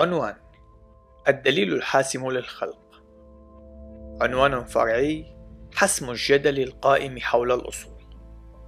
عنوان 0.00 0.34
الدليل 1.28 1.72
الحاسم 1.72 2.30
للخلق. 2.30 3.02
عنوان 4.20 4.64
فرعي 4.64 5.26
حسم 5.74 6.10
الجدل 6.10 6.62
القائم 6.62 7.18
حول 7.18 7.52
الأصول. 7.52 7.92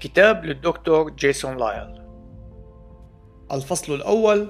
كتاب 0.01 0.45
للدكتور 0.45 1.11
جيسون 1.11 1.57
لايل. 1.57 2.05
الفصل 3.53 3.95
الأول 3.95 4.49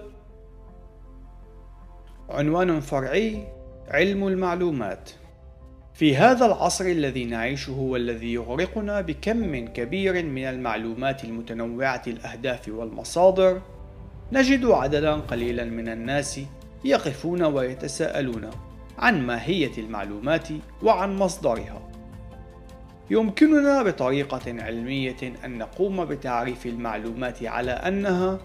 عنوان 2.28 2.80
فرعي 2.80 3.48
علم 3.88 4.28
المعلومات. 4.28 5.10
في 5.94 6.16
هذا 6.16 6.46
العصر 6.46 6.84
الذي 6.84 7.24
نعيشه 7.24 7.78
والذي 7.78 8.32
يغرقنا 8.32 9.00
بكم 9.00 9.66
كبير 9.66 10.22
من 10.22 10.44
المعلومات 10.44 11.24
المتنوعة 11.24 12.02
الأهداف 12.06 12.68
والمصادر 12.68 13.60
نجد 14.32 14.64
عددا 14.64 15.14
قليلا 15.14 15.64
من 15.64 15.88
الناس 15.88 16.40
يقفون 16.84 17.42
ويتساءلون 17.42 18.50
عن 18.98 19.26
ماهية 19.26 19.72
المعلومات 19.78 20.48
وعن 20.82 21.16
مصدرها. 21.16 21.90
يمكننا 23.10 23.82
بطريقة 23.82 24.42
علمية 24.46 25.16
أن 25.44 25.58
نقوم 25.58 26.04
بتعريف 26.04 26.66
المعلومات 26.66 27.44
على 27.44 27.70
أنها 27.70 28.38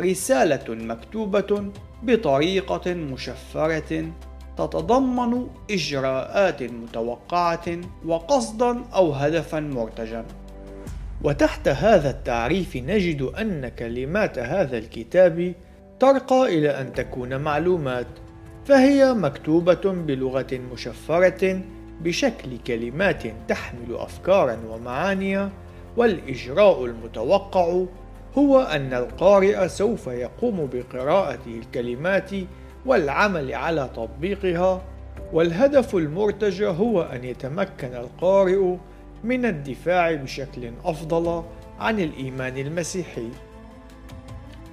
رسالة 0.00 0.74
مكتوبة 0.74 1.70
بطريقة 2.02 2.94
مشفرة 2.94 4.12
تتضمن 4.56 5.46
إجراءات 5.70 6.62
متوقعة 6.62 7.80
وقصدا 8.06 8.84
أو 8.94 9.12
هدفا 9.12 9.60
مرتجا. 9.60 10.24
وتحت 11.24 11.68
هذا 11.68 12.10
التعريف 12.10 12.76
نجد 12.76 13.22
أن 13.22 13.68
كلمات 13.68 14.38
هذا 14.38 14.78
الكتاب 14.78 15.54
ترقى 16.02 16.58
إلى 16.58 16.68
أن 16.80 16.92
تكون 16.92 17.40
معلومات 17.40 18.06
فهي 18.64 19.12
مكتوبة 19.12 19.80
بلغة 19.84 20.60
مشفرة 20.72 21.60
بشكل 22.00 22.58
كلمات 22.66 23.22
تحمل 23.48 23.96
أفكارا 23.96 24.58
ومعاني 24.68 25.48
والإجراء 25.96 26.84
المتوقع 26.84 27.84
هو 28.38 28.60
أن 28.60 28.94
القارئ 28.94 29.68
سوف 29.68 30.06
يقوم 30.06 30.68
بقراءة 30.72 31.40
الكلمات 31.46 32.30
والعمل 32.86 33.54
على 33.54 33.90
تطبيقها 33.96 34.82
والهدف 35.32 35.96
المرتجى 35.96 36.66
هو 36.66 37.02
أن 37.02 37.24
يتمكن 37.24 37.94
القارئ 37.94 38.76
من 39.24 39.44
الدفاع 39.44 40.14
بشكل 40.14 40.70
أفضل 40.84 41.42
عن 41.80 42.00
الإيمان 42.00 42.58
المسيحي. 42.58 43.28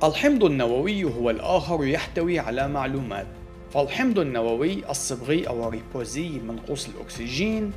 الحمض 0.04 0.44
النووي 0.44 1.04
هو 1.04 1.30
الآخر 1.30 1.86
يحتوي 1.86 2.40
على 2.40 2.68
معلومات، 2.68 3.28
فالحمض 3.74 4.20
النووي 4.20 4.90
الصبغي 4.90 5.48
أو 5.48 5.68
الريبوزي 5.68 6.30
منقوص 6.30 6.90
الأكسجين 6.90 7.72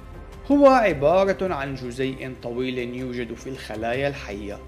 هو 0.51 0.67
عبارة 0.67 1.55
عن 1.55 1.75
جزيء 1.75 2.33
طويل 2.43 2.79
يوجد 2.79 3.35
في 3.35 3.47
الخلايا 3.47 4.09
الحية، 4.09 4.59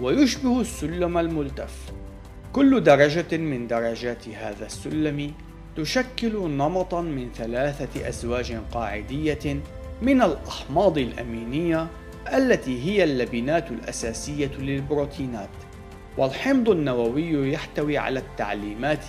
ويشبه 0.00 0.60
السلم 0.60 1.18
الملتف. 1.18 1.92
كل 2.52 2.82
درجة 2.82 3.36
من 3.36 3.66
درجات 3.66 4.28
هذا 4.28 4.66
السلم 4.66 5.32
تشكل 5.76 6.50
نمطا 6.50 7.00
من 7.00 7.32
ثلاثة 7.34 8.08
أزواج 8.08 8.56
قاعدية 8.72 9.60
من 10.02 10.22
الأحماض 10.22 10.98
الأمينية 10.98 11.86
التي 12.34 12.84
هي 12.84 13.04
اللبنات 13.04 13.70
الأساسية 13.70 14.50
للبروتينات 14.58 15.48
والحمض 16.18 16.70
النووي 16.70 17.52
يحتوي 17.52 17.98
على 17.98 18.20
التعليمات 18.20 19.04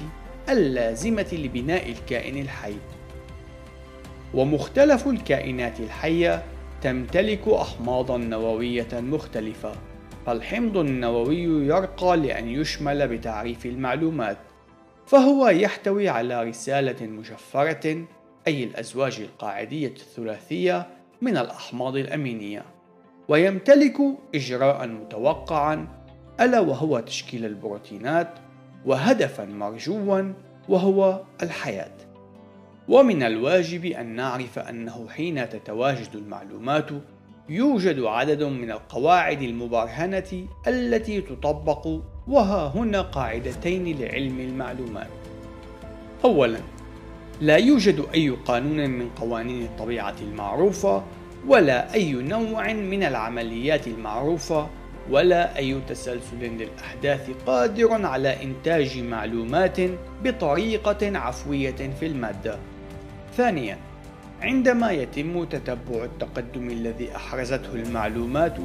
اللازمة 0.49 1.27
لبناء 1.31 1.91
الكائن 1.91 2.37
الحي. 2.41 2.75
ومختلف 4.33 5.07
الكائنات 5.07 5.79
الحية 5.79 6.43
تمتلك 6.81 7.47
أحماضا 7.47 8.17
نووية 8.17 8.87
مختلفة 8.93 9.71
فالحمض 10.25 10.77
النووي 10.77 11.43
يرقى 11.43 12.17
لأن 12.17 12.49
يشمل 12.49 13.07
بتعريف 13.07 13.65
المعلومات 13.65 14.37
فهو 15.05 15.47
يحتوي 15.47 16.09
على 16.09 16.43
رسالة 16.43 17.07
مشفرة 17.07 18.05
أي 18.47 18.63
الأزواج 18.63 19.19
القاعدية 19.19 19.87
الثلاثية 19.87 20.87
من 21.21 21.37
الأحماض 21.37 21.95
الأمينية. 21.97 22.65
ويمتلك 23.27 23.97
إجراء 24.35 24.87
متوقعا 24.87 26.02
ألا 26.41 26.59
وهو 26.59 26.99
تشكيل 26.99 27.45
البروتينات 27.45 28.29
وهدفا 28.85 29.45
مرجوا 29.45 30.33
وهو 30.69 31.21
الحياة. 31.43 31.91
ومن 32.87 33.23
الواجب 33.23 33.85
أن 33.85 34.05
نعرف 34.15 34.59
أنه 34.59 35.07
حين 35.09 35.49
تتواجد 35.49 36.15
المعلومات 36.15 36.89
يوجد 37.49 37.99
عدد 37.99 38.43
من 38.43 38.71
القواعد 38.71 39.41
المبرهنة 39.41 40.47
التي 40.67 41.21
تطبق 41.21 41.87
وها 42.27 42.67
هنا 42.75 43.01
قاعدتين 43.01 43.97
لعلم 43.99 44.39
المعلومات. 44.39 45.09
أولا 46.25 46.59
لا 47.41 47.57
يوجد 47.57 48.05
أي 48.13 48.29
قانون 48.29 48.89
من 48.89 49.09
قوانين 49.09 49.63
الطبيعة 49.63 50.15
المعروفة 50.21 51.03
ولا 51.47 51.93
أي 51.93 52.13
نوع 52.13 52.73
من 52.73 53.03
العمليات 53.03 53.87
المعروفة 53.87 54.69
ولا 55.09 55.57
أي 55.57 55.81
تسلسل 55.87 56.39
للأحداث 56.41 57.29
قادر 57.45 58.05
على 58.05 58.43
إنتاج 58.43 58.97
معلومات 58.97 59.77
بطريقة 60.23 61.17
عفوية 61.17 61.89
في 61.99 62.05
المادة. 62.05 62.59
ثانياً، 63.37 63.77
عندما 64.41 64.91
يتم 64.91 65.43
تتبع 65.43 66.03
التقدم 66.03 66.69
الذي 66.69 67.15
أحرزته 67.15 67.73
المعلومات 67.73 68.57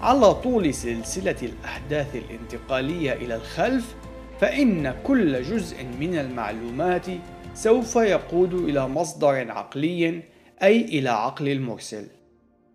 على 0.00 0.34
طول 0.34 0.74
سلسلة 0.74 1.36
الأحداث 1.42 2.16
الانتقالية 2.16 3.12
إلى 3.12 3.34
الخلف، 3.34 3.94
فإن 4.40 4.94
كل 5.04 5.42
جزء 5.42 5.76
من 6.00 6.18
المعلومات 6.18 7.06
سوف 7.54 7.96
يقود 7.96 8.54
إلى 8.54 8.88
مصدر 8.88 9.50
عقلي 9.50 10.22
أي 10.62 10.80
إلى 10.84 11.10
عقل 11.10 11.48
المرسل. 11.48 12.06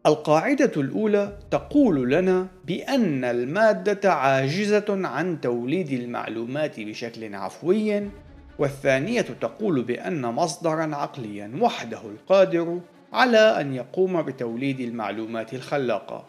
القاعدة 0.06 0.72
الأولى 0.78 1.38
تقول 1.52 2.12
لنا 2.12 2.48
بأن 2.66 3.24
المادة 3.24 4.14
عاجزة 4.14 4.86
عن 4.90 5.42
توليد 5.42 5.92
المعلومات 5.92 6.80
بشكل 6.80 7.36
عفوي، 7.36 8.10
والثانية 8.60 9.22
تقول 9.22 9.82
بأن 9.82 10.22
مصدرا 10.22 10.96
عقليا 10.96 11.52
وحده 11.62 12.02
القادر 12.02 12.80
على 13.14 13.38
أن 13.38 13.74
يقوم 13.74 14.22
بتوليد 14.22 14.80
المعلومات 14.80 15.54
الخلاقة. 15.54 16.26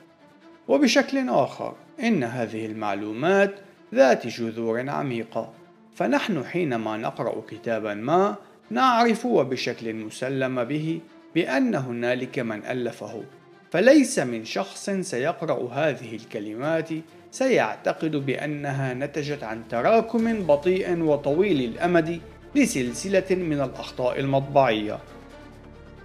وبشكل 0.69 1.28
آخر، 1.28 1.75
إن 2.00 2.25
هذه 2.25 2.66
المعلومات 2.66 3.54
ذات 3.94 4.26
جذور 4.26 4.91
عميقة، 4.91 5.53
فنحن 5.94 6.44
حينما 6.44 6.97
نقرأ 6.97 7.42
كتابا 7.48 7.94
ما 7.94 8.36
نعرف 8.70 9.26
وبشكل 9.26 9.94
مسلم 9.94 10.65
به 10.65 11.00
بأن 11.34 11.75
هنالك 11.75 12.38
من 12.38 12.65
ألفه 12.65 13.22
فليس 13.71 14.19
من 14.19 14.44
شخص 14.44 14.91
سيقرأ 14.91 15.72
هذه 15.72 16.16
الكلمات 16.16 16.88
سيعتقد 17.31 18.16
بأنها 18.16 18.94
نتجت 18.94 19.43
عن 19.43 19.62
تراكم 19.69 20.47
بطيء 20.47 21.03
وطويل 21.03 21.71
الأمد 21.71 22.21
لسلسلة 22.54 23.31
من 23.31 23.60
الأخطاء 23.60 24.21
المطبعية. 24.21 24.99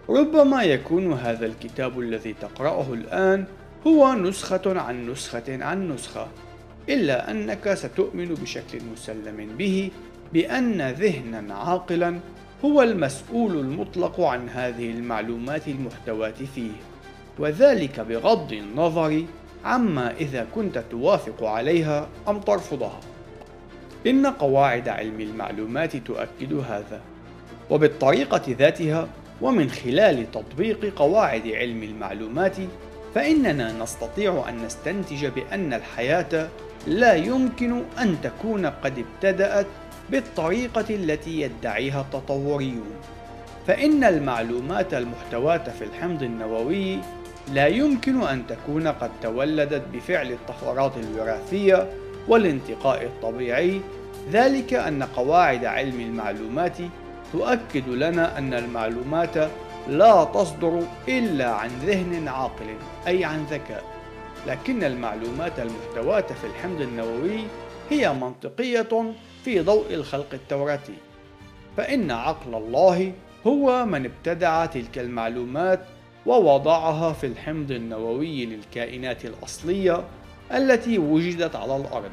ربما 0.09 0.63
يكون 0.63 1.13
هذا 1.13 1.45
الكتاب 1.45 1.99
الذي 1.99 2.33
تقرأه 2.33 2.93
الآن 2.93 3.45
هو 3.87 4.13
نسخة 4.13 4.81
عن 4.81 5.09
نسخة 5.09 5.63
عن 5.63 5.91
نسخة، 5.91 6.27
إلا 6.89 7.31
أنك 7.31 7.73
ستؤمن 7.73 8.33
بشكل 8.33 8.79
مسلم 8.93 9.57
به 9.57 9.91
بأن 10.33 10.81
ذهنا 10.81 11.53
عاقلا 11.53 12.19
هو 12.65 12.81
المسؤول 12.81 13.51
المطلق 13.51 14.21
عن 14.21 14.49
هذه 14.49 14.91
المعلومات 14.91 15.67
المحتواة 15.67 16.33
فيه 16.55 16.71
وذلك 17.41 17.99
بغض 17.99 18.53
النظر 18.53 19.23
عما 19.65 20.11
إذا 20.11 20.47
كنت 20.55 20.83
توافق 20.91 21.43
عليها 21.43 22.07
أم 22.27 22.39
ترفضها. 22.39 22.99
إن 24.07 24.27
قواعد 24.27 24.89
علم 24.89 25.21
المعلومات 25.21 25.97
تؤكد 25.97 26.53
هذا 26.53 27.01
وبالطريقة 27.69 28.41
ذاتها 28.49 29.07
ومن 29.41 29.69
خلال 29.69 30.31
تطبيق 30.31 30.93
قواعد 30.95 31.47
علم 31.47 31.83
المعلومات 31.83 32.55
فإننا 33.15 33.73
نستطيع 33.83 34.49
أن 34.49 34.65
نستنتج 34.65 35.25
بأن 35.25 35.73
الحياة 35.73 36.49
لا 36.87 37.13
يمكن 37.13 37.83
أن 37.99 38.17
تكون 38.23 38.65
قد 38.65 38.93
ابتدأت 39.05 39.67
بالطريقة 40.09 40.95
التي 40.95 41.41
يدعيها 41.41 42.01
التطوريون. 42.01 42.91
فإن 43.67 44.03
المعلومات 44.03 44.93
المحتواة 44.93 45.63
في 45.79 45.83
الحمض 45.83 46.23
النووي 46.23 46.99
لا 47.53 47.67
يمكن 47.67 48.21
أن 48.21 48.47
تكون 48.47 48.87
قد 48.87 49.11
تولدت 49.21 49.83
بفعل 49.93 50.31
الطفرات 50.31 50.91
الوراثية 50.97 51.89
والانتقاء 52.27 53.03
الطبيعي. 53.03 53.81
ذلك 54.31 54.73
أن 54.73 55.03
قواعد 55.03 55.65
علم 55.65 55.99
المعلومات 55.99 56.77
تؤكد 57.33 57.89
لنا 57.89 58.37
أن 58.37 58.53
المعلومات 58.53 59.37
لا 59.87 60.23
تصدر 60.23 60.83
إلا 61.07 61.51
عن 61.51 61.69
ذهن 61.85 62.27
عاقل 62.27 62.75
أي 63.07 63.25
عن 63.25 63.43
ذكاء. 63.43 63.83
لكن 64.47 64.83
المعلومات 64.83 65.59
المحتواة 65.59 66.21
في 66.41 66.47
الحمض 66.47 66.81
النووي 66.81 67.39
هي 67.89 68.13
منطقية 68.13 69.13
في 69.45 69.59
ضوء 69.59 69.93
الخلق 69.93 70.27
التوراتي 70.33 70.93
فإن 71.77 72.11
عقل 72.11 72.55
الله 72.55 73.13
هو 73.47 73.85
من 73.85 74.05
ابتدع 74.05 74.65
تلك 74.65 74.99
المعلومات 74.99 75.79
ووضعها 76.25 77.13
في 77.13 77.27
الحمض 77.27 77.71
النووي 77.71 78.45
للكائنات 78.45 79.25
الأصلية 79.25 80.03
التي 80.51 80.97
وجدت 80.97 81.55
على 81.55 81.75
الأرض. 81.75 82.11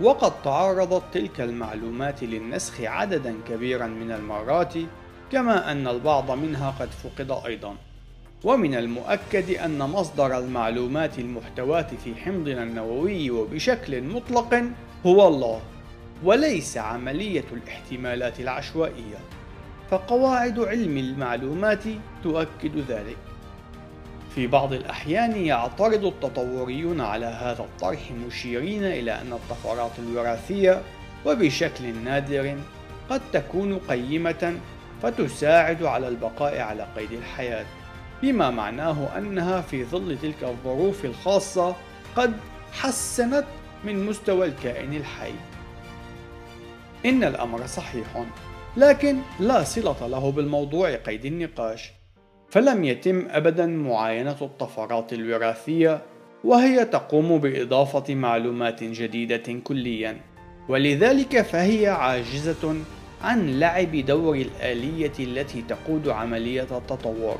وقد 0.00 0.42
تعرضت 0.42 1.02
تلك 1.12 1.40
المعلومات 1.40 2.22
للنسخ 2.22 2.80
عددا 2.80 3.34
كبيرا 3.48 3.86
من 3.86 4.12
المرات 4.12 4.74
كما 5.32 5.72
أن 5.72 5.88
البعض 5.88 6.30
منها 6.30 6.74
قد 6.80 6.88
فقد 6.90 7.44
أيضا. 7.46 7.76
ومن 8.44 8.74
المؤكد 8.74 9.50
أن 9.50 9.78
مصدر 9.78 10.38
المعلومات 10.38 11.18
المحتواة 11.18 11.86
في 12.04 12.14
حمضنا 12.14 12.62
النووي 12.62 13.30
وبشكل 13.30 14.02
مطلق 14.02 14.64
هو 15.06 15.28
الله 15.28 15.60
وليس 16.24 16.78
عملية 16.78 17.44
الاحتمالات 17.52 18.40
العشوائية. 18.40 19.18
فقواعد 19.90 20.58
علم 20.58 20.96
المعلومات 20.98 21.84
تؤكد 22.22 22.78
ذلك. 22.88 23.16
في 24.34 24.46
بعض 24.46 24.72
الأحيان 24.72 25.36
يعترض 25.36 26.04
التطوريون 26.04 27.00
على 27.00 27.26
هذا 27.26 27.62
الطرح 27.62 28.12
مشيرين 28.26 28.84
إلى 28.84 29.12
أن 29.12 29.32
الطفرات 29.32 29.90
الوراثية 29.98 30.82
وبشكل 31.26 31.94
نادر 32.04 32.56
قد 33.10 33.20
تكون 33.32 33.78
قيمة 33.78 34.58
فتساعد 35.02 35.82
على 35.82 36.08
البقاء 36.08 36.60
على 36.60 36.86
قيد 36.96 37.12
الحياة 37.12 37.66
بما 38.22 38.50
معناه 38.50 39.18
أنها 39.18 39.60
في 39.60 39.84
ظل 39.84 40.18
تلك 40.22 40.44
الظروف 40.44 41.04
الخاصة 41.04 41.76
قد 42.16 42.32
حسنت 42.72 43.44
من 43.84 44.06
مستوى 44.06 44.46
الكائن 44.46 44.94
الحي. 44.94 45.32
إن 47.06 47.24
الأمر 47.24 47.66
صحيح. 47.66 48.24
لكن 48.78 49.18
لا 49.40 49.64
صلة 49.64 50.06
له 50.06 50.30
بالموضوع 50.30 50.94
قيد 50.94 51.24
النقاش 51.24 51.92
فلم 52.50 52.84
يتم 52.84 53.26
أبدا 53.30 53.66
معاينة 53.66 54.36
الطفرات 54.42 55.12
الوراثية 55.12 56.02
وهي 56.44 56.84
تقوم 56.84 57.38
بإضافة 57.38 58.14
معلومات 58.14 58.84
جديدة 58.84 59.60
كليا. 59.64 60.20
ولذلك 60.68 61.42
فهي 61.42 61.86
عاجزة 61.86 62.76
عن 63.22 63.58
لعب 63.60 63.96
دور 63.96 64.36
الآلية 64.36 65.12
التي 65.20 65.62
تقود 65.62 66.08
عملية 66.08 66.78
التطور. 66.78 67.38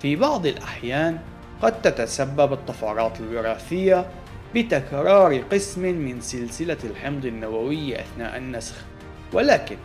في 0.00 0.16
بعض 0.16 0.46
الأحيان 0.46 1.18
قد 1.62 1.82
تتسبب 1.82 2.52
الطفرات 2.52 3.20
الوراثية 3.20 4.06
بتكرار 4.54 5.38
قسم 5.38 5.82
من 5.82 6.20
سلسلة 6.20 6.78
الحمض 6.84 7.26
النووي 7.26 8.00
أثناء 8.00 8.36
النسخ 8.36 8.74
ولكن 9.32 9.76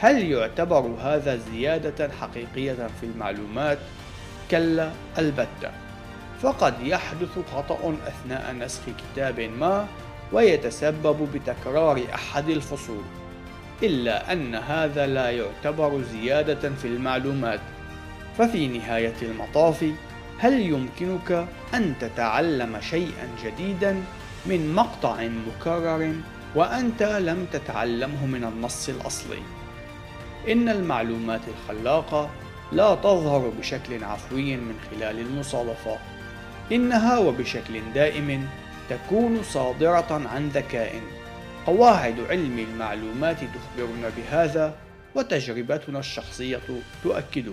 هل 0.00 0.32
يعتبر 0.32 0.94
هذا 1.00 1.36
زيادة 1.36 2.10
حقيقية 2.20 2.88
في 3.00 3.06
المعلومات؟ 3.06 3.78
كلا 4.50 4.92
البتة 5.18 5.70
فقد 6.42 6.74
يحدث 6.82 7.38
خطأ 7.54 7.94
أثناء 8.06 8.52
نسخ 8.52 8.82
كتاب 8.98 9.40
ما 9.40 9.86
ويتسبب 10.32 11.28
بتكرار 11.34 12.02
أحد 12.14 12.48
الفصول 12.48 13.02
إلا 13.82 14.32
أن 14.32 14.54
هذا 14.54 15.06
لا 15.06 15.30
يعتبر 15.30 16.02
زيادة 16.02 16.70
في 16.70 16.84
المعلومات 16.84 17.60
ففي 18.38 18.68
نهاية 18.68 19.14
المطاف 19.22 19.84
هل 20.38 20.60
يمكنك 20.60 21.46
أن 21.74 21.94
تتعلم 22.00 22.80
شيئا 22.80 23.28
جديدا 23.44 24.02
من 24.46 24.74
مقطع 24.74 25.28
مكرر 25.28 26.14
وأنت 26.54 27.02
لم 27.02 27.46
تتعلمه 27.52 28.26
من 28.26 28.44
النص 28.44 28.88
الأصلي؟ 28.88 29.59
إن 30.50 30.68
المعلومات 30.68 31.40
الخلاقة 31.48 32.30
لا 32.72 32.94
تظهر 32.94 33.52
بشكل 33.58 34.04
عفوي 34.04 34.56
من 34.56 34.74
خلال 34.90 35.18
المصادفة 35.18 35.98
إنها 36.72 37.18
وبشكل 37.18 37.80
دائم 37.94 38.48
تكون 38.90 39.42
صادرة 39.42 40.28
عن 40.34 40.48
ذكاء. 40.48 41.00
قواعد 41.66 42.20
علم 42.30 42.58
المعلومات 42.58 43.36
تخبرنا 43.36 44.10
بهذا 44.16 44.74
وتجربتنا 45.14 45.98
الشخصية 45.98 46.60
تؤكده. 47.02 47.52